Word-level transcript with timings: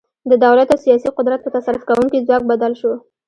د 0.29 0.31
دولت 0.45 0.67
او 0.73 0.79
سیاسي 0.85 1.09
قدرت 1.17 1.39
په 1.43 1.49
تصرف 1.57 1.81
کوونکي 1.89 2.25
ځواک 2.27 2.43
بدل 2.51 2.71
شو. 2.81 2.91